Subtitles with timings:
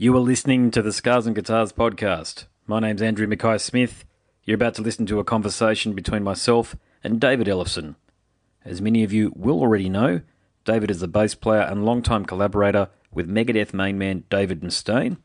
[0.00, 2.44] You are listening to the Scars and Guitars podcast.
[2.68, 4.04] My name's Andrew Mackay Smith.
[4.44, 7.96] You're about to listen to a conversation between myself and David Ellefson.
[8.64, 10.20] As many of you will already know,
[10.64, 15.16] David is the bass player and longtime collaborator with Megadeth main man David Mustaine.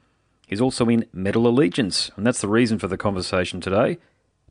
[0.47, 3.99] He's also in Metal Allegiance, and that's the reason for the conversation today.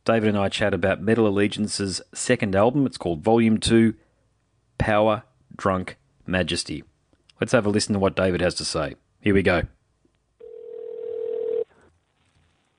[0.05, 2.87] David and I chat about Metal Allegiance's second album.
[2.87, 3.95] It's called Volume 2
[4.79, 5.25] Power,
[5.57, 5.97] Drunk,
[6.29, 6.85] Majesty.
[7.41, 8.95] Let's have a listen to what David has to say.
[9.21, 9.63] Here we go.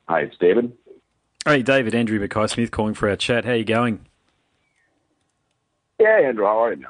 [0.08, 0.74] Hi, it's David.
[1.46, 3.46] Hey, David, Andrew Mackay Smith calling for our chat.
[3.46, 4.06] How are you going?
[6.00, 6.86] Yeah, Andrew, how are you?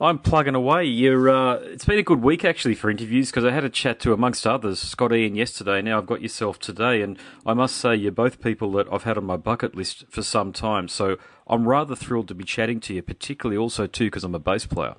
[0.00, 0.84] I'm plugging away.
[0.84, 1.30] You're.
[1.30, 4.12] Uh, it's been a good week actually for interviews because I had a chat to,
[4.12, 5.82] amongst others, Scott Ian yesterday.
[5.82, 9.16] Now I've got yourself today, and I must say you're both people that I've had
[9.16, 10.88] on my bucket list for some time.
[10.88, 11.16] So
[11.46, 14.66] I'm rather thrilled to be chatting to you, particularly also too because I'm a bass
[14.66, 14.96] player.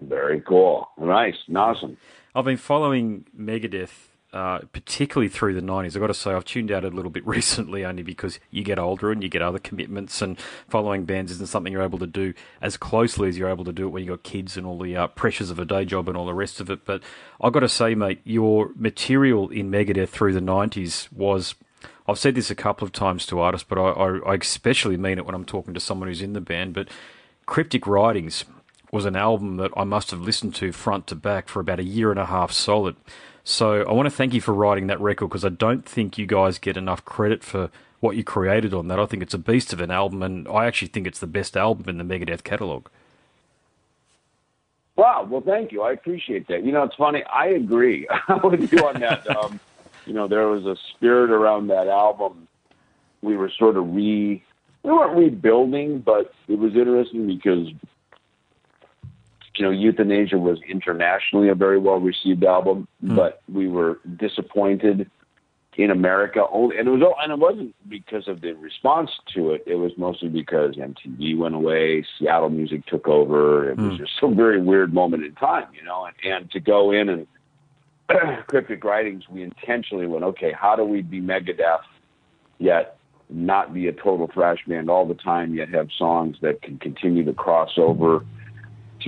[0.00, 0.88] Very cool.
[0.98, 1.36] Nice.
[1.54, 1.96] Awesome.
[2.34, 5.96] I've been following Megadeth uh, particularly through the 90s.
[5.96, 8.78] I've got to say, I've tuned out a little bit recently only because you get
[8.78, 10.38] older and you get other commitments, and
[10.68, 13.86] following bands isn't something you're able to do as closely as you're able to do
[13.86, 16.18] it when you've got kids and all the uh, pressures of a day job and
[16.18, 16.84] all the rest of it.
[16.84, 17.02] But
[17.40, 21.54] I've got to say, mate, your material in Megadeth through the 90s was.
[22.08, 25.18] I've said this a couple of times to artists, but I, I, I especially mean
[25.18, 26.72] it when I'm talking to someone who's in the band.
[26.72, 26.88] But
[27.46, 28.44] Cryptic Writings
[28.92, 31.84] was an album that I must have listened to front to back for about a
[31.84, 32.96] year and a half solid.
[33.48, 36.26] So I want to thank you for writing that record because I don't think you
[36.26, 38.98] guys get enough credit for what you created on that.
[38.98, 41.56] I think it's a beast of an album, and I actually think it's the best
[41.56, 42.88] album in the Megadeth catalog.
[44.96, 45.28] Wow.
[45.30, 45.82] Well, thank you.
[45.82, 46.64] I appreciate that.
[46.64, 47.22] You know, it's funny.
[47.22, 48.08] I agree
[48.42, 49.24] with you on that.
[49.36, 49.60] Um,
[50.06, 52.48] you know, there was a spirit around that album.
[53.22, 54.42] We were sort of re,
[54.82, 57.68] we weren't rebuilding, but it was interesting because
[59.58, 63.16] you know, Youthanasia was internationally a very well received album, mm.
[63.16, 65.10] but we were disappointed
[65.76, 66.44] in America.
[66.50, 69.62] Only, and it was and it wasn't because of the response to it.
[69.66, 73.70] It was mostly because MTV went away, Seattle music took over.
[73.70, 73.98] It was mm.
[73.98, 76.06] just a very weird moment in time, you know.
[76.06, 77.26] And, and to go in and
[78.46, 81.80] cryptic writings, we intentionally went, okay, how do we be Megadeth
[82.58, 82.96] yet
[83.28, 87.24] not be a total thrash band all the time, yet have songs that can continue
[87.24, 88.24] to cross over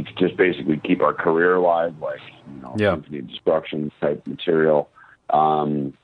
[0.02, 2.20] to just basically keep our career alive, like
[2.54, 2.96] you know, yeah.
[3.26, 4.88] destruction type material.
[5.30, 5.94] Um,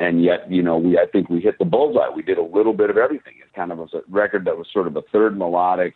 [0.00, 2.08] and yet, you know, we I think we hit the bullseye.
[2.14, 3.34] We did a little bit of everything.
[3.40, 5.94] It kind of was a record that was sort of a third melodic,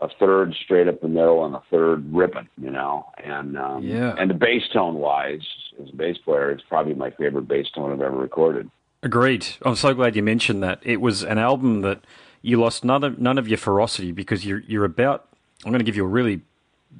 [0.00, 2.48] a third straight up the middle, and a third ripping.
[2.60, 5.46] You know, and um, yeah, and the bass tone wise,
[5.82, 8.70] as a bass player, it's probably my favorite bass tone I've ever recorded.
[9.02, 9.46] Agreed.
[9.62, 10.80] I'm so glad you mentioned that.
[10.82, 12.04] It was an album that
[12.42, 15.26] you lost none of, none of your ferocity because you're you're about.
[15.64, 16.42] I'm going to give you a really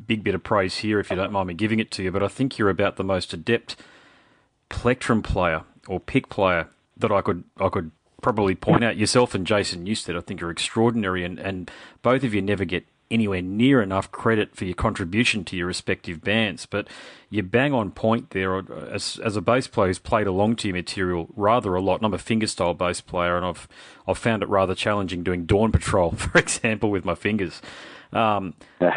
[0.07, 2.23] big bit of praise here if you don't mind me giving it to you, but
[2.23, 3.77] I think you're about the most adept
[4.69, 7.91] plectrum player or pick player that I could I could
[8.21, 8.97] probably point out.
[8.97, 11.71] Yourself and Jason Newsted, I think, are extraordinary, and, and
[12.03, 16.23] both of you never get anywhere near enough credit for your contribution to your respective
[16.23, 16.65] bands.
[16.67, 16.87] But
[17.29, 18.57] you bang on point there.
[18.93, 22.07] As, as a bass player who's played along to your material rather a lot, and
[22.07, 23.69] I'm a fingerstyle bass player, and I've
[24.07, 27.61] I've found it rather challenging doing Dawn Patrol, for example, with my fingers.
[28.13, 28.91] Um, but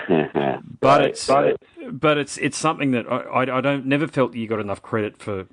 [0.82, 1.56] right, it's right.
[1.92, 5.46] but it's it's something that I, I, don't never felt you got enough credit for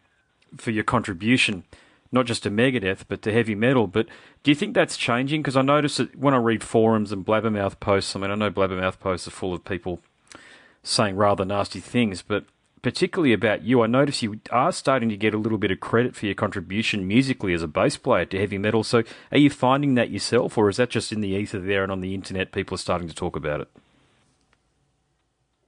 [0.56, 1.64] for your contribution,
[2.10, 3.86] not just to Megadeth but to heavy metal.
[3.86, 4.06] But
[4.42, 5.42] do you think that's changing?
[5.42, 8.50] Because I notice that when I read forums and blabbermouth posts, I mean I know
[8.50, 10.00] blabbermouth posts are full of people
[10.82, 12.44] saying rather nasty things, but
[12.82, 16.14] particularly about you, I notice you are starting to get a little bit of credit
[16.14, 18.84] for your contribution musically as a bass player to heavy metal.
[18.84, 21.92] So, are you finding that yourself, or is that just in the ether there and
[21.92, 23.68] on the internet people are starting to talk about it?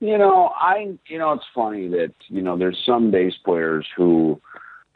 [0.00, 4.40] You know, I you know it's funny that you know there's some bass players who,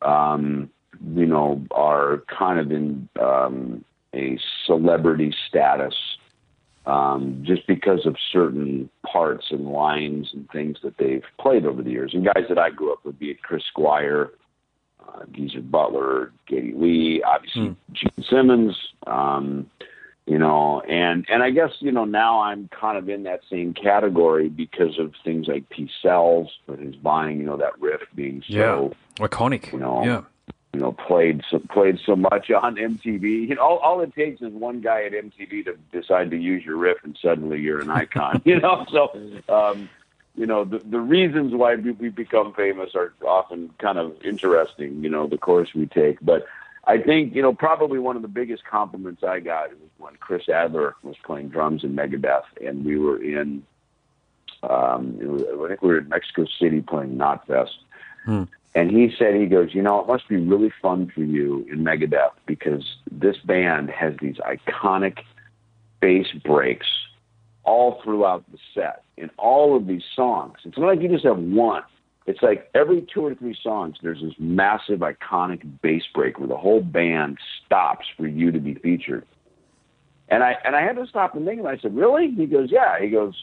[0.02, 0.70] um,
[1.14, 3.84] you know, are kind of in um,
[4.14, 5.94] a celebrity status
[6.86, 11.90] um, just because of certain parts and lines and things that they've played over the
[11.90, 12.12] years.
[12.14, 14.30] And guys that I grew up with, be it Chris Squire,
[15.06, 17.76] uh, Geezer Butler, Geddy Lee, obviously mm.
[17.92, 18.76] Gene Simmons,
[19.06, 19.68] um,
[20.26, 23.74] you know, and and I guess you know now I'm kind of in that same
[23.74, 28.42] category because of things like Peace Sells, but who's buying, you know, that riff being
[28.48, 29.26] so yeah.
[29.26, 30.22] iconic, you know, yeah
[30.76, 33.48] you know, played so played so much on MTV.
[33.48, 36.66] You know, all, all it takes is one guy at MTV to decide to use
[36.66, 38.42] your riff, and suddenly you're an icon.
[38.44, 39.10] you know, so
[39.48, 39.88] um,
[40.34, 45.02] you know the the reasons why we, we become famous are often kind of interesting.
[45.02, 46.46] You know, the course we take, but.
[46.88, 50.48] I think you know probably one of the biggest compliments I got was when Chris
[50.48, 53.64] Adler was playing drums in Megadeth, and we were in,
[54.62, 57.74] um, was, I think we were in Mexico City playing Knotfest,
[58.26, 58.42] Hmm.
[58.74, 61.82] And he said, he goes, you know, it must be really fun for you in
[61.82, 65.20] Megadeth because this band has these iconic
[66.00, 66.86] bass breaks
[67.64, 70.58] all throughout the set in all of these songs.
[70.64, 71.82] It's not like you just have one.
[72.26, 76.56] It's like every two or three songs, there's this massive, iconic bass break where the
[76.56, 79.24] whole band stops for you to be featured.
[80.28, 82.68] And I and I had to stop and think, and I said, "Really?" He goes,
[82.72, 83.34] "Yeah." He goes,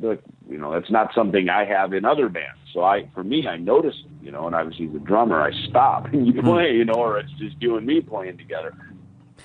[0.00, 2.58] "Look, you know, that's not something I have in other bands.
[2.72, 6.26] So I, for me, I noticed, you know, and obviously the drummer, I stop and
[6.26, 8.74] you play, you know, or it's just you and me playing together."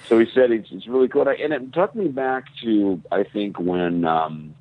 [0.07, 3.57] So he said it's, it's really cool, and it took me back to I think
[3.59, 4.53] when, um,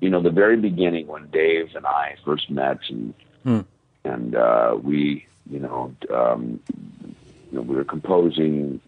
[0.00, 3.14] you know, the very beginning when Dave and I first met, and
[3.46, 3.60] Hmm.
[4.04, 7.14] and uh, we, you know, um, you
[7.52, 8.80] know, we were composing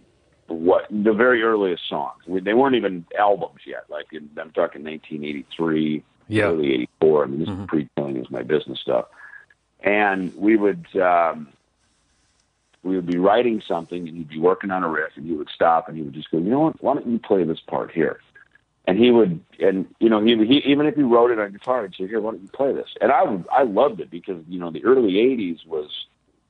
[0.48, 2.22] what the very earliest songs.
[2.26, 3.84] We, they weren't even albums yet.
[3.88, 6.44] Like in, I'm talking 1983, Yeah.
[6.44, 7.22] early '84.
[7.22, 7.62] I mean, this Mhm.
[7.62, 9.06] is pre-killing is my business stuff.
[9.80, 11.48] And we would um,
[12.82, 15.48] we would be writing something, and he'd be working on a riff, and he would
[15.54, 16.82] stop, and he would just go, "You know what?
[16.82, 18.20] Why don't you play this part here?"
[18.86, 21.82] And he would, and you know, he, he even if he wrote it on guitar,
[21.82, 24.42] he'd say, "Here, why don't you play this?" And I would, I loved it because
[24.48, 25.90] you know the early '80s was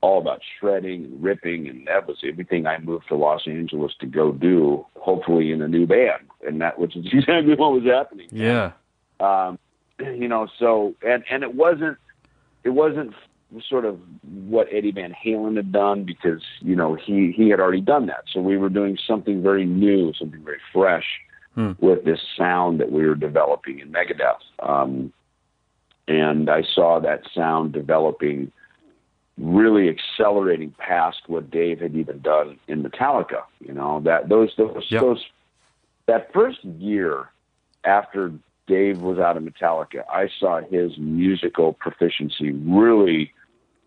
[0.00, 4.06] all about shredding and ripping, and that was everything I moved to Los Angeles to
[4.06, 8.28] go do, hopefully in a new band, and that which is exactly what was happening.
[8.30, 8.72] Yeah.
[9.20, 9.58] Um,
[9.98, 11.98] you know, so and and it wasn't
[12.64, 13.14] it wasn't
[13.66, 13.98] sort of
[14.46, 18.24] what Eddie Van Halen had done because you know he he had already done that.
[18.32, 21.06] So we were doing something very new, something very fresh
[21.58, 21.72] Hmm.
[21.80, 24.38] with this sound that we were developing in Megadeth.
[24.60, 25.12] Um,
[26.06, 28.52] and I saw that sound developing,
[29.38, 33.42] really accelerating past what Dave had even done in Metallica.
[33.60, 35.00] You know that those those Yep.
[35.00, 35.24] those
[36.06, 37.30] that first year
[37.84, 38.32] after
[38.66, 43.32] Dave was out of Metallica, I saw his musical proficiency really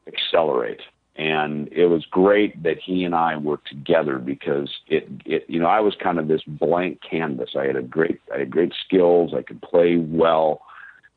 [0.08, 0.82] accelerate.
[1.16, 5.68] And it was great that he and I were together because it, it, you know,
[5.68, 7.52] I was kind of this blank canvas.
[7.56, 9.34] I had a great, I had great skills.
[9.36, 10.62] I could play well.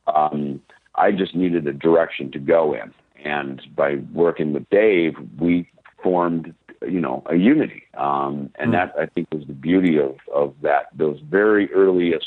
[0.07, 0.61] Um,
[0.97, 2.93] I just needed a direction to go in.
[3.23, 5.69] And by working with Dave, we
[6.03, 6.55] formed,
[6.87, 7.85] you know, a unity.
[7.95, 8.73] Um, and Hmm.
[8.73, 12.27] that I think was the beauty of, of that, those very earliest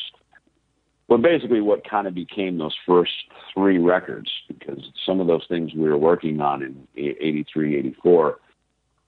[1.07, 3.11] well, basically what kind of became those first
[3.53, 8.39] three records, because some of those things we were working on in 83, 84,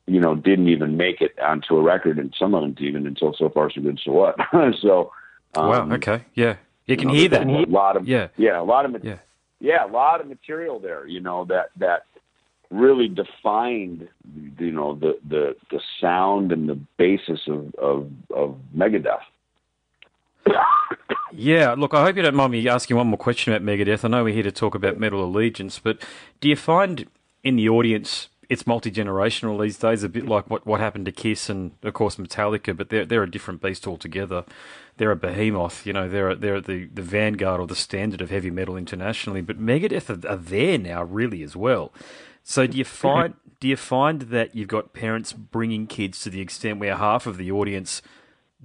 [0.08, 3.08] you know, didn't even make it onto a record, and some of them didn't even
[3.08, 4.38] until So Far So Good, So What.
[4.82, 5.12] so,
[5.56, 5.92] um, wow.
[5.96, 6.24] Okay.
[6.36, 6.56] Yeah.
[6.86, 7.46] You can know, hear that.
[7.46, 8.30] A lot of, Yeah.
[8.38, 9.18] yeah, a lot of, Yeah.
[9.60, 12.06] Yeah, a lot of material there, you know, that, that
[12.70, 14.08] really defined,
[14.58, 19.20] you know, the, the, the sound and the basis of, of, of Megadeth.
[21.32, 24.04] Yeah, look, I hope you don't mind me asking one more question about Megadeth.
[24.04, 26.02] I know we're here to talk about Metal Allegiance, but
[26.42, 27.08] do you find
[27.44, 31.12] in the audience it's multi generational these days, a bit like what, what happened to
[31.12, 34.44] Kiss and, of course, Metallica, but they're, they're a different beast altogether.
[34.98, 38.50] They're a behemoth, you know, they're, they're the, the vanguard or the standard of heavy
[38.50, 41.94] metal internationally, but Megadeth are, are there now, really, as well.
[42.44, 43.36] So do you find.
[43.62, 47.36] Do you find that you've got parents bringing kids to the extent where half of
[47.36, 48.02] the audience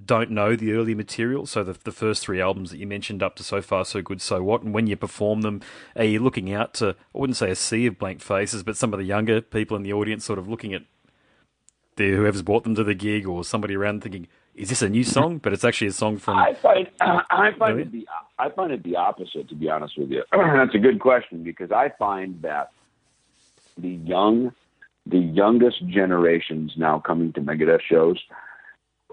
[0.03, 1.45] don't know the early material.
[1.45, 4.21] So the the first three albums that you mentioned up to so far so good
[4.21, 5.61] so what, and when you perform them,
[5.95, 8.93] are you looking out to I wouldn't say a sea of blank faces, but some
[8.93, 10.83] of the younger people in the audience sort of looking at
[11.95, 15.03] the whoever's brought them to the gig or somebody around thinking, is this a new
[15.03, 15.37] song?
[15.37, 18.83] But it's actually a song from I find I find it the I find it
[18.83, 19.49] the opposite.
[19.49, 22.71] To be honest with you, that's a good question because I find that
[23.77, 24.53] the young,
[25.05, 28.19] the youngest generations now coming to Megadeth shows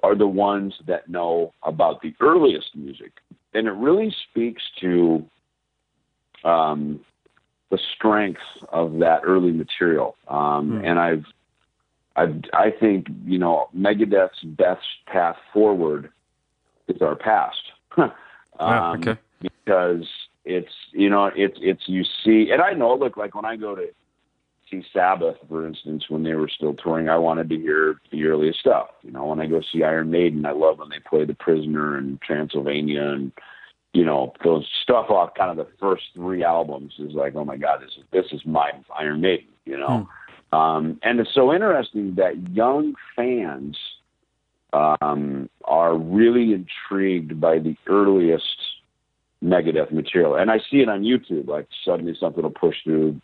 [0.02, 3.12] are the ones that know about the earliest music,
[3.54, 5.24] and it really speaks to
[6.44, 7.00] um,
[7.70, 8.40] the strength
[8.70, 10.16] of that early material.
[10.28, 10.84] Um, Hmm.
[10.84, 11.24] And I've,
[12.16, 16.10] I've, I think you know Megadeth's best path forward
[16.88, 17.62] is our past.
[17.96, 18.12] um,
[18.60, 19.16] Ah, okay.
[19.40, 20.06] Because
[20.44, 22.94] it's you know it's it's you see, and I know.
[22.94, 23.88] Look, like when I go to
[24.72, 28.60] see Sabbath, for instance, when they were still touring, I wanted to hear the earliest
[28.60, 28.88] stuff.
[29.02, 31.96] You know, when I go see Iron Maiden, I love when they play The Prisoner
[31.98, 33.32] and Transylvania and
[33.92, 37.58] you know those stuff off kind of the first three albums is like, oh my
[37.58, 39.48] god, this is this is my Iron Maiden.
[39.66, 40.08] You know,
[40.52, 43.76] um, and it's so interesting that young fans
[44.72, 48.56] um, are really intrigued by the earliest
[49.42, 51.48] Megadeth material, and I see it on YouTube.
[51.48, 53.20] Like suddenly something will push through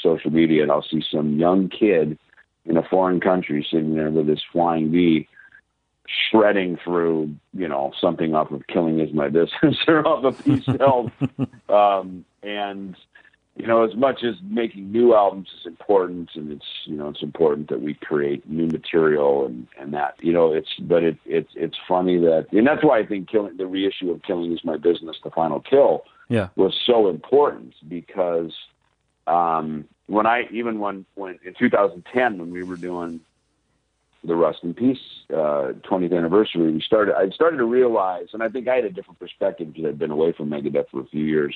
[0.00, 2.18] social media, and I'll see some young kid
[2.64, 5.28] in a foreign country sitting there with his flying V,
[6.06, 10.64] shredding through, you know, something off of "Killing Is My Business" or off of "Peace
[10.64, 11.10] Sells,"
[11.68, 12.96] um, and
[13.56, 17.22] you know, as much as making new albums is important, and it's you know it's
[17.22, 21.50] important that we create new material and and that you know it's but it it's
[21.54, 24.76] it's funny that and that's why I think killing the reissue of Killing is My
[24.76, 28.52] Business, the final kill, yeah, was so important because
[29.26, 33.20] um, when I even when when in 2010 when we were doing
[34.22, 34.98] the Rust in Peace
[35.30, 37.14] uh, 20th anniversary, we started.
[37.16, 40.10] I started to realize, and I think I had a different perspective because I'd been
[40.10, 41.54] away from Megadeth for a few years,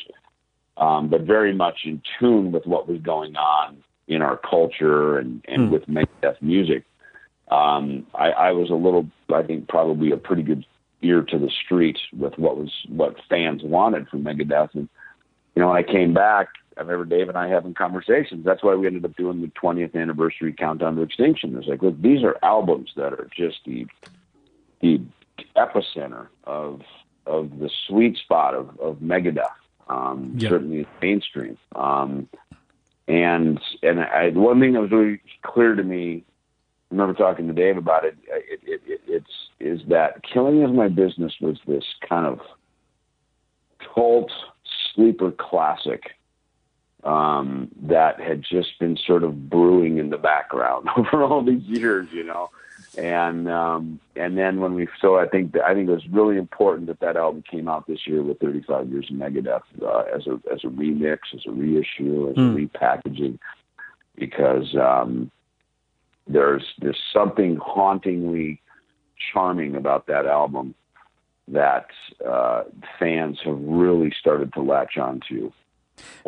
[0.76, 5.44] um, but very much in tune with what was going on in our culture and
[5.48, 5.70] and mm.
[5.70, 6.84] with Megadeth music.
[7.50, 10.64] Um, I, I was a little, I think, probably a pretty good
[11.02, 14.88] ear to the street with what was what fans wanted from Megadeth, and
[15.54, 18.44] you know, when I came back, I remember Dave and I having conversations.
[18.44, 21.56] That's why we ended up doing the 20th anniversary countdown to extinction.
[21.58, 23.86] It's like, look, these are albums that are just the
[24.80, 25.00] the
[25.56, 26.82] epicenter of
[27.26, 29.50] of the sweet spot of, of Megadeth,
[29.90, 30.48] um, yeah.
[30.48, 31.58] certainly mainstream.
[31.74, 32.28] Um,
[33.08, 36.24] and and I, one thing that was really clear to me,
[36.90, 38.16] I remember talking to Dave about it.
[38.28, 39.00] It, it, it.
[39.06, 42.40] It's is that killing is my business was this kind of
[43.94, 44.30] cult
[44.94, 46.12] sleeper classic
[47.02, 52.08] um, that had just been sort of brewing in the background over all these years,
[52.12, 52.50] you know.
[52.98, 56.88] And um, and then when we so I think I think it was really important
[56.88, 60.40] that that album came out this year with 35 years of Megadeth uh, as a
[60.52, 62.38] as a remix, as a reissue, as mm.
[62.38, 62.56] a hmm.
[62.56, 63.38] repackaging,
[64.16, 65.30] because um,
[66.26, 68.60] there's there's something hauntingly
[69.32, 70.74] charming about that album
[71.46, 71.86] that
[72.26, 72.64] uh,
[72.98, 75.52] fans have really started to latch onto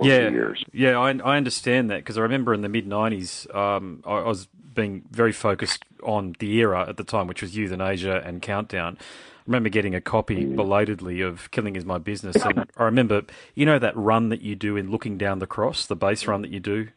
[0.03, 0.65] yeah, years.
[0.73, 4.29] Yeah, I, I understand that because I remember in the mid 90s, um, I, I,
[4.29, 8.97] was being very focused on the era at the time, which was Youthanasia and Countdown.
[8.99, 10.57] I remember getting a copy mm.
[10.57, 12.37] belatedly of Killing Is My Business.
[12.37, 13.23] And I remember,
[13.55, 16.43] you know, that run that you do in Looking Down the Cross, the bass run
[16.43, 16.89] that you do,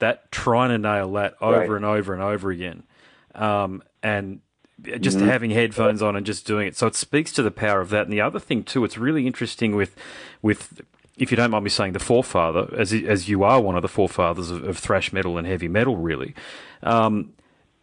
[0.00, 1.70] that trying to nail that over right.
[1.70, 2.82] and over and over again.
[3.34, 4.40] Um, and
[4.82, 5.28] just mm-hmm.
[5.28, 6.76] having headphones on and just doing it.
[6.76, 8.02] So it speaks to the power of that.
[8.02, 9.94] And the other thing too, it's really interesting with
[10.42, 10.82] with
[11.16, 13.88] if you don't mind me saying, the forefather, as as you are one of the
[13.88, 16.34] forefathers of, of thrash metal and heavy metal, really,
[16.82, 17.32] um,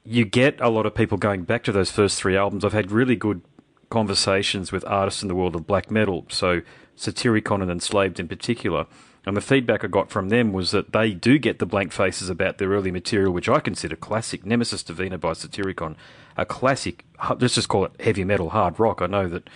[0.03, 2.65] you get a lot of people going back to those first three albums.
[2.65, 3.41] I've had really good
[3.89, 6.61] conversations with artists in the world of black metal, so
[6.97, 8.85] Satyricon and Enslaved in particular.
[9.23, 12.27] And the feedback I got from them was that they do get the blank faces
[12.27, 14.43] about their early material, which I consider classic.
[14.45, 15.95] Nemesis Divina by Satyricon,
[16.35, 17.05] a classic,
[17.39, 18.99] let's just call it heavy metal, hard rock.
[18.99, 19.47] I know that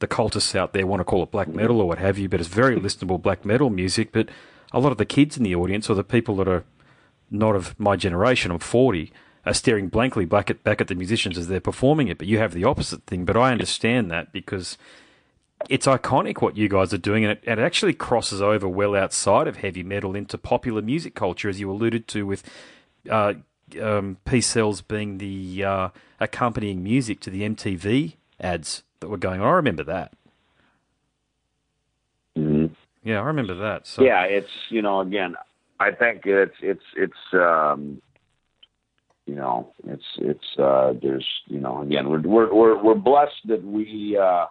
[0.00, 2.40] the cultists out there want to call it black metal or what have you, but
[2.40, 4.12] it's very listenable black metal music.
[4.12, 4.28] But
[4.72, 6.64] a lot of the kids in the audience or the people that are
[7.30, 9.12] not of my generation, I'm 40,
[9.46, 12.18] are staring blankly back at, back at the musicians as they're performing it.
[12.18, 13.24] But you have the opposite thing.
[13.24, 14.76] But I understand that because
[15.68, 19.46] it's iconic what you guys are doing, and it, it actually crosses over well outside
[19.46, 22.42] of heavy metal into popular music culture, as you alluded to with
[23.08, 23.34] uh,
[23.80, 25.88] um, Peace Sells being the uh,
[26.18, 29.46] accompanying music to the MTV ads that were going on.
[29.46, 30.12] I remember that.
[32.36, 32.72] Mm-hmm.
[33.02, 33.86] Yeah, I remember that.
[33.86, 34.02] So.
[34.02, 35.36] Yeah, it's you know again,
[35.78, 38.00] I think it's it's it's um,
[39.26, 43.64] you know it's it's uh, there's you know again we're we're we're, we're blessed that
[43.64, 44.46] we uh,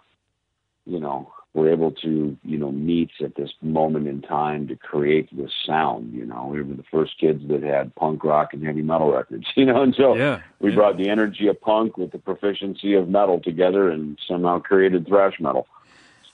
[0.86, 5.28] you know we're able to you know meet at this moment in time to create
[5.36, 6.12] this sound.
[6.12, 9.46] You know, we were the first kids that had punk rock and heavy metal records.
[9.56, 10.76] You know, and so yeah, we yeah.
[10.76, 15.34] brought the energy of punk with the proficiency of metal together, and somehow created thrash
[15.38, 15.66] metal.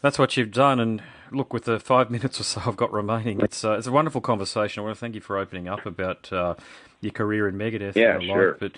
[0.01, 3.41] That's what you've done, and look, with the five minutes or so I've got remaining,
[3.41, 4.81] it's uh, it's a wonderful conversation.
[4.81, 6.55] I want to thank you for opening up about uh,
[7.01, 7.97] your career in Megadeth.
[7.97, 8.51] Yeah, and the sure.
[8.53, 8.61] Like.
[8.61, 8.73] But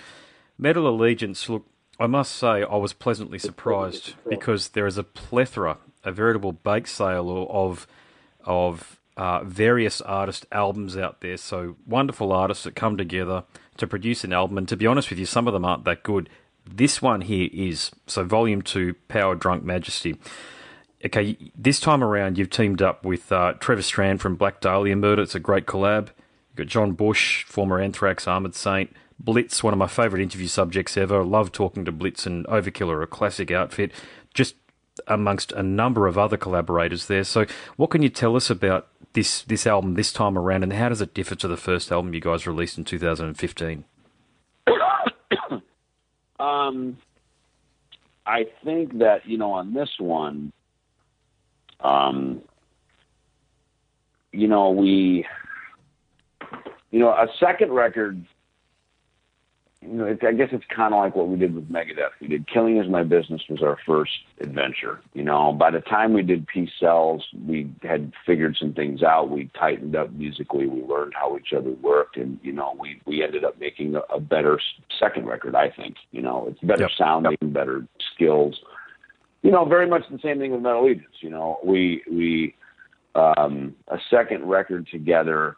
[0.57, 1.67] Metal Allegiance, look,
[2.01, 6.87] I must say I was pleasantly surprised because there is a plethora a veritable bake
[6.87, 7.87] sale of
[8.45, 11.37] of uh, various artist albums out there.
[11.37, 13.45] So wonderful artists that come together
[13.77, 14.59] to produce an album.
[14.59, 16.29] And to be honest with you, some of them aren't that good.
[16.65, 17.91] This one here is.
[18.07, 20.17] So Volume Two, Power Drunk Majesty.
[21.05, 25.23] Okay, this time around you've teamed up with uh, Trevor Strnad from Black Dahlia Murder.
[25.23, 26.09] It's a great collab.
[26.09, 28.93] You've got John Bush, former Anthrax, Armored Saint.
[29.21, 31.21] Blitz, one of my favourite interview subjects ever.
[31.21, 33.93] I love talking to Blitz and Overkill are a classic outfit.
[34.33, 34.55] Just
[35.07, 37.25] amongst a number of other collaborators there.
[37.25, 40.89] So, what can you tell us about this this album this time around, and how
[40.89, 43.85] does it differ to the first album you guys released in 2015?
[46.41, 46.99] um,
[48.27, 50.53] I think that you know on this one,
[51.81, 52.43] um,
[54.33, 55.27] you know we,
[56.91, 58.25] you know, a second record
[59.81, 62.11] you know, it, I guess it's kind of like what we did with Megadeth.
[62.21, 65.01] We did Killing Is My Business was our first adventure.
[65.15, 69.31] You know, by the time we did Peace Sells, we had figured some things out.
[69.31, 70.67] We tightened up musically.
[70.67, 74.01] We learned how each other worked, and you know, we we ended up making a,
[74.13, 74.59] a better
[74.99, 75.55] second record.
[75.55, 75.97] I think.
[76.11, 76.91] You know, it's better Yep.
[76.99, 78.59] sounding, better skills.
[79.43, 81.17] You know, very much the same thing with Metal Allegiance.
[81.21, 82.55] You know, we we
[83.15, 85.57] um, a second record together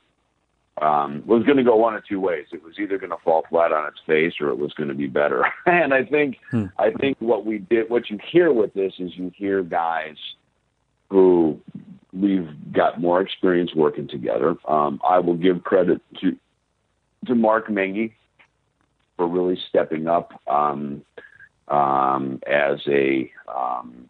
[0.80, 2.46] um, was going to go one of two ways.
[2.52, 4.94] It was either going to fall flat on its face, or it was going to
[4.94, 5.44] be better.
[5.66, 6.66] and I think, Hmm.
[6.78, 10.16] I think what we did, what you hear with this is you hear guys
[11.10, 11.60] who
[12.12, 14.56] we've got more experience working together.
[14.66, 16.37] Um, I will give credit to
[17.26, 18.12] to Mark Menghi
[19.16, 21.02] for really stepping up um,
[21.68, 24.08] um, as a um,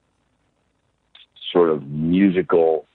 [1.52, 2.86] sort of musical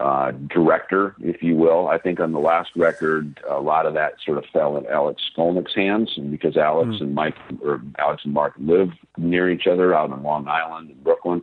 [0.00, 1.88] uh, director, if you will.
[1.88, 5.22] I think on the last record, a lot of that sort of fell in Alex
[5.34, 9.94] Skolnick's hands, and because Alex and Mike or Alex and Mark live near each other
[9.94, 11.42] out on Long Island and Brooklyn,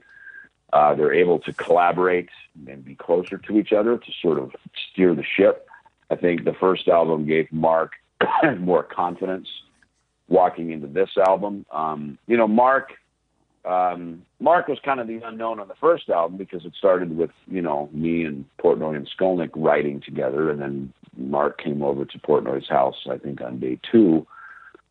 [0.74, 2.30] uh, they're able to collaborate
[2.68, 4.52] and be closer to each other to sort of
[4.92, 5.68] steer the ship.
[6.10, 7.94] I think the first album gave Mark
[8.60, 9.48] more confidence
[10.28, 11.66] walking into this album.
[11.72, 12.94] Um, you know, Mark
[13.66, 17.30] um, Mark was kind of the unknown on the first album because it started with
[17.48, 22.20] you know me and Portnoy and Skolnick writing together, and then Mark came over to
[22.20, 24.26] Portnoy's house I think on day two,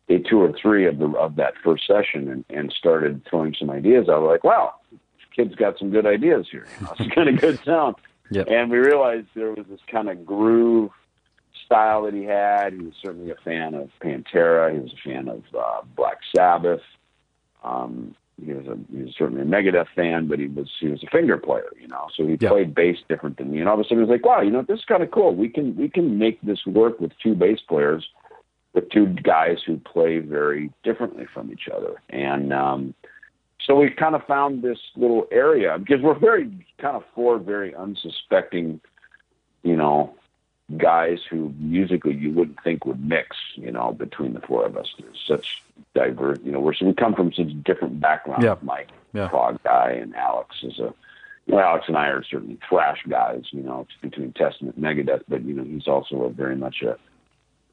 [0.07, 3.69] day two or three of the of that first session, and, and started throwing some
[3.69, 4.21] ideas out.
[4.21, 4.99] We're like, wow, this
[5.35, 6.65] kid's got some good ideas here.
[6.79, 7.95] You know, it's got a good sound.
[8.29, 8.47] Yep.
[8.49, 10.91] And we realized there was this kind of groove
[11.65, 12.71] style that he had.
[12.71, 14.73] He was certainly a fan of Pantera.
[14.73, 16.79] He was a fan of uh, Black Sabbath.
[17.63, 21.03] Um, he was a he was certainly a Megadeth fan, but he was he was
[21.03, 22.07] a finger player, you know.
[22.15, 22.49] So he Yeah.
[22.49, 23.59] played bass different than me.
[23.59, 25.11] And all of a sudden, he was like, "Wow, you know, this is kind of
[25.11, 25.35] cool.
[25.35, 28.07] We can we can make this work with two bass players,
[28.73, 32.93] with two guys who play very differently from each other." And um,
[33.65, 37.75] so we kind of found this little area because we're very kind of four very
[37.75, 38.81] unsuspecting,
[39.63, 40.15] you know,
[40.77, 44.93] guys who musically you wouldn't think would mix, you know, between the four of us.
[44.99, 45.63] There's such
[45.95, 48.43] diverse, you know, we're so we come from such different backgrounds.
[48.45, 48.55] Yeah.
[48.61, 49.27] Mike, Yeah.
[49.27, 50.93] prog guy, and Alex is a.
[51.47, 55.23] You know, Alex and I are certainly thrash guys, you know, between Testament and Megadeth,
[55.27, 56.97] but you know, he's also a very much a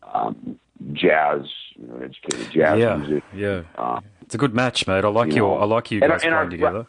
[0.02, 0.58] um,
[0.94, 1.42] jazz,
[1.76, 3.24] you know, educated jazz yeah, music.
[3.34, 3.62] yeah.
[3.76, 5.04] Uh, It's a good match, mate.
[5.04, 6.86] I like you your, know, I like you guys and our- playing together.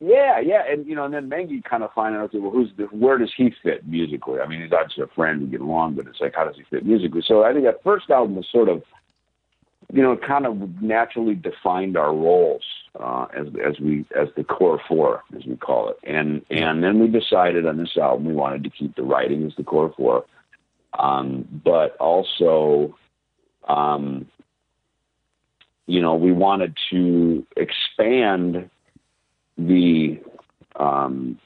[0.00, 3.18] Yeah, yeah, and you know, and then Menghi kind of finding out, well, who's where
[3.18, 4.38] does he fit musically?
[4.38, 6.62] I mean, he's obviously a friend, we get along, but it's like, how does he
[6.70, 7.22] fit musically?
[7.26, 8.84] So I think that first album was sort of,
[9.92, 12.62] you know, kind of naturally defined our roles
[12.98, 17.00] uh, as as we as the core four, as we call it, and and then
[17.00, 20.24] we decided on this album we wanted to keep the writing as the core four,
[20.96, 22.96] um, but also,
[23.66, 24.28] um,
[25.86, 28.70] you know, we wanted to expand
[29.58, 30.18] the
[30.76, 31.38] um,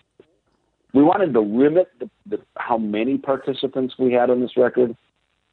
[0.93, 4.95] we wanted to limit the, the, how many participants we had on this record,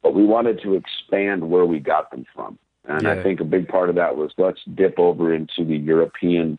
[0.02, 2.58] but we wanted to expand where we got them from.
[2.84, 3.12] And Yeah.
[3.12, 6.58] I think a big part of that was let's dip over into the European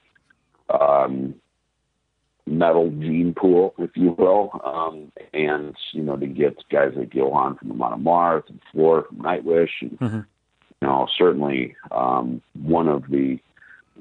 [0.70, 1.36] um,
[2.48, 7.56] metal gene pool, if you will, um, and you know to get guys like Johan
[7.58, 10.26] from Amon Amarth and Floor from Nightwish, and Mhm.
[10.82, 13.40] you know certainly um, one of the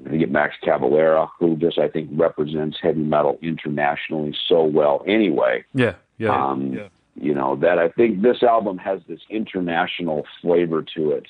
[0.09, 5.03] you get Max Cavalera, who just I think represents heavy metal internationally so well.
[5.07, 6.87] Anyway, Yeah, yeah, um, yeah.
[7.15, 11.27] you know that I think this album has this international flavor to it.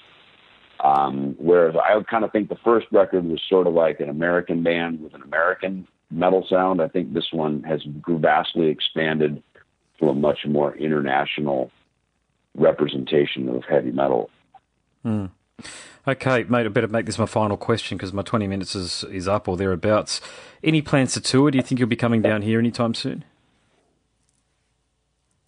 [0.84, 4.64] Um, whereas I kind of think the first record was sort of like an American
[4.64, 6.82] band with an American metal sound.
[6.82, 9.44] I think this one has vastly expanded
[10.00, 11.72] to a much more international
[12.56, 14.30] representation of heavy metal.
[16.08, 19.28] Okay, mate, I better make this my final question because my 20 minutes is, is
[19.28, 20.20] up or thereabouts.
[20.64, 21.52] Any plans to tour?
[21.52, 23.24] Do you think you'll be coming down here anytime soon?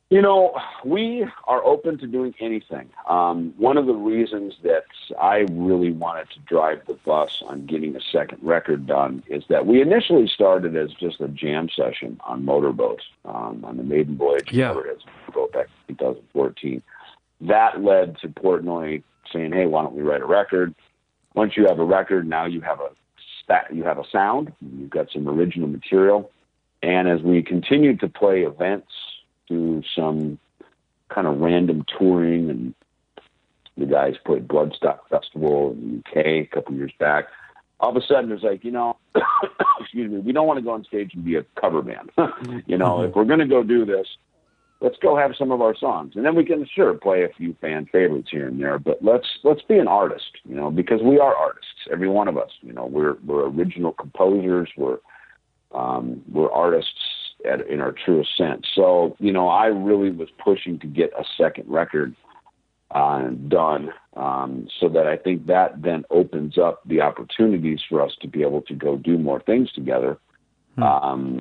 [0.10, 0.54] You know,
[0.86, 2.88] we are open to doing anything.
[3.10, 4.84] Um, one of the reasons that
[5.20, 9.66] I really wanted to drive the bus on getting a second record done is that
[9.66, 14.52] we initially started as just a jam session on motorboats um, on the Maiden Voyage
[14.52, 14.74] Yeah.
[14.74, 16.84] Motorheads motorboat back in 2014.
[17.42, 19.02] That led to Portnoy
[19.34, 20.74] saying, "Hey, why don't we write a record?"
[21.34, 22.90] Once you have a record, now you have a
[23.72, 24.54] you have a sound.
[24.62, 26.32] You've got some original material,
[26.82, 28.92] and as we continued to play events,
[29.48, 30.40] do some
[31.10, 32.74] kind of random touring, and
[33.78, 37.26] the guys played Bloodstock Festival in the UK a couple years back.
[37.80, 38.98] All of a sudden, it's like, you know,
[39.80, 42.12] excuse me, we don't want to go on stage and be a cover band.
[42.66, 43.10] you know, mm-hmm.
[43.10, 44.08] if we're going to go do this,
[44.84, 47.56] let's go have some of our songs, and then we can sure play a few
[47.62, 48.78] fan favorites here and there.
[48.78, 52.38] But let's let's be an artist, you know, because we are artists, every one of
[52.38, 52.52] us.
[52.62, 54.70] You know, we're we're original composers.
[54.78, 54.98] We're
[55.74, 56.92] um, we're artists
[57.50, 58.68] at, in our truest sense.
[58.76, 62.14] So you know, I really was pushing to get a second record
[62.92, 68.12] uh, done, um, so that I think that then opens up the opportunities for us
[68.22, 70.18] to be able to go do more things together.
[70.76, 70.84] Hmm.
[70.84, 71.40] Um,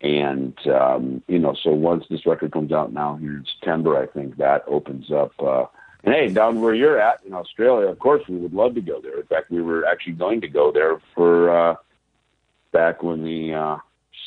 [0.00, 4.06] and um, you know, so once this record comes out now here in September, I
[4.06, 5.32] think that opens up.
[5.38, 5.64] Uh,
[6.04, 9.00] and hey, down where you're at in Australia, of course, we would love to go
[9.00, 9.18] there.
[9.18, 11.76] In fact, we were actually going to go there for uh,
[12.72, 13.78] back when the uh,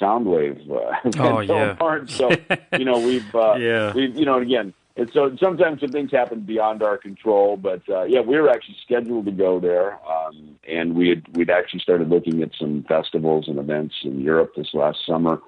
[0.01, 1.71] Soundwave uh, oh, yeah.
[1.71, 2.09] apart.
[2.09, 2.31] So
[2.77, 3.93] you know, we've uh, yeah.
[3.93, 7.57] we've you know, again, and so sometimes some things happen beyond our control.
[7.57, 11.49] But uh, yeah, we were actually scheduled to go there, um, and we had we'd
[11.49, 15.39] actually started looking at some festivals and events in Europe this last summer.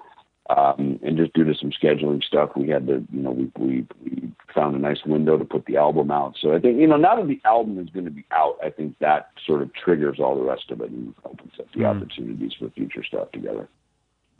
[0.50, 3.86] Um, and just due to some scheduling stuff, we had to, you know, we, we,
[4.04, 6.34] we found a nice window to put the album out.
[6.40, 8.70] So I think, you know, now that the album is going to be out, I
[8.70, 11.86] think that sort of triggers all the rest of it and opens up the mm.
[11.86, 13.68] opportunities for future stuff together.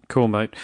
[0.09, 0.55] Cool, mate.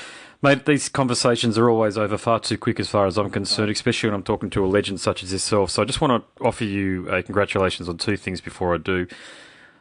[0.43, 4.11] Mate, these conversations are always over far too quick as far as I'm concerned, especially
[4.11, 5.71] when I'm talking to a legend such as yourself.
[5.71, 9.07] So I just want to offer you a congratulations on two things before I do.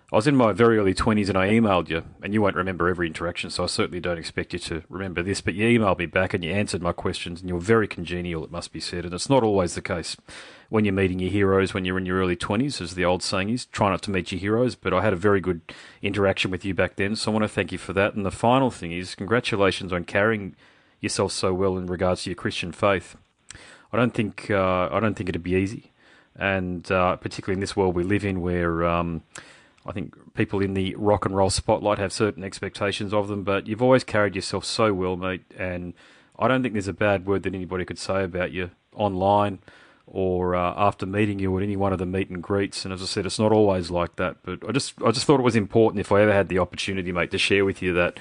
[0.10, 2.88] I was in my very early 20s and I emailed you, and you won't remember
[2.88, 6.06] every interaction, so I certainly don't expect you to remember this, but you emailed me
[6.06, 9.04] back and you answered my questions, and you were very congenial, it must be said,
[9.04, 10.15] and it's not always the case
[10.70, 13.50] when you're meeting your heroes when you're in your early 20s, as the old saying
[13.50, 13.65] is.
[13.65, 15.60] Try not to meet your heroes, but I had a very good
[16.02, 18.13] interaction with you back then, so I want to thank you for that.
[18.13, 20.56] And the final thing is, congratulations on carrying
[21.02, 23.17] yourself so well in regards to your Christian faith.
[23.91, 25.91] I don't think uh, I don't think it'd be easy,
[26.34, 29.24] and uh, particularly in this world we live in, where um,
[29.88, 33.67] I think people in the rock and roll spotlight have certain expectations of them, but
[33.67, 35.43] you've always carried yourself so well, mate.
[35.58, 35.93] And
[36.38, 39.60] I don't think there's a bad word that anybody could say about you online
[40.06, 42.86] or uh, after meeting you at any one of the meet and greets.
[42.86, 44.38] And as I said, it's not always like that.
[44.43, 47.12] But I just I just thought it was important if I ever had the opportunity,
[47.12, 48.19] mate, to share with you that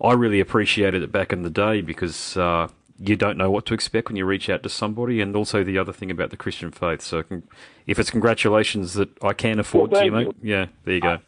[0.00, 2.68] I really appreciated it back in the day because uh,
[3.04, 5.78] you don't know what to expect when you reach out to somebody, and also the
[5.78, 7.02] other thing about the Christian faith.
[7.02, 7.24] So,
[7.86, 11.18] if it's congratulations that I can afford well, to you, mate, yeah, there you go.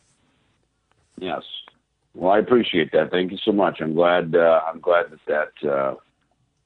[1.18, 1.42] Yes,
[2.14, 3.10] well, I appreciate that.
[3.10, 3.80] Thank you so much.
[3.80, 4.34] I'm glad.
[4.34, 5.94] Uh, I'm glad that that uh,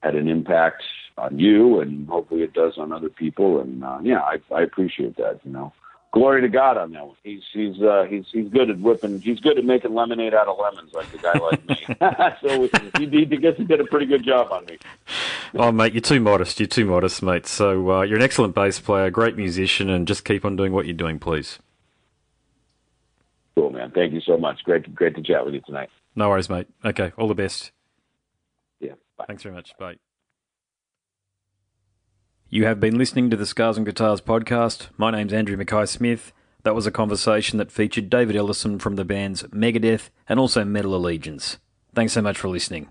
[0.03, 0.83] had an impact
[1.16, 3.61] on you, and hopefully it does on other people.
[3.61, 5.40] And uh, yeah, I, I appreciate that.
[5.44, 5.73] You know
[6.18, 7.16] glory to God on that one.
[7.22, 9.20] He's he's uh, he's he's good at whipping.
[9.20, 11.76] He's good at making lemonade out of lemons, like a guy like me.
[12.42, 14.78] so he, he gets to did a pretty good job on me.
[15.54, 16.59] Oh, mate, you're too modest.
[16.59, 17.46] You're too modest, mate.
[17.46, 20.87] So uh, you're an excellent bass player, great musician, and just keep on doing what
[20.87, 21.59] you're doing, please.
[23.54, 23.90] Cool, man.
[23.92, 24.62] Thank you so much.
[24.64, 25.90] Great, great to chat with you tonight.
[26.14, 26.66] No worries, mate.
[26.85, 27.70] Okay, all the best.
[28.81, 28.94] Yeah.
[29.16, 29.24] Bye.
[29.26, 29.76] Thanks very much.
[29.78, 29.96] Bye.
[32.50, 34.88] You have been listening to the Scars and Guitars podcast.
[34.96, 36.32] My name's Andrew Mackay Smith.
[36.62, 40.96] That was a conversation that featured David Ellefson from the bands Megadeth and also Metal
[40.96, 41.58] Allegiance.
[41.94, 42.88] Thanks so much for listening.